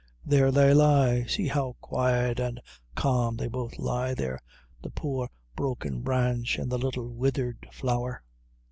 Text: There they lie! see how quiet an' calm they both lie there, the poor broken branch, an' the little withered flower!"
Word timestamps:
There 0.25 0.51
they 0.51 0.73
lie! 0.73 1.25
see 1.27 1.47
how 1.47 1.75
quiet 1.79 2.39
an' 2.39 2.57
calm 2.95 3.37
they 3.37 3.45
both 3.47 3.77
lie 3.77 4.15
there, 4.15 4.39
the 4.81 4.89
poor 4.89 5.29
broken 5.55 6.01
branch, 6.01 6.57
an' 6.57 6.69
the 6.69 6.79
little 6.79 7.07
withered 7.13 7.67
flower!" 7.71 8.23